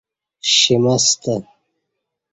شِمستہ 0.53 1.35